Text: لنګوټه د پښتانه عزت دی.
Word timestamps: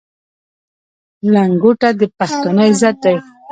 لنګوټه 1.33 1.89
د 1.99 2.01
پښتانه 2.17 2.63
عزت 2.71 2.95
دی. 3.03 3.15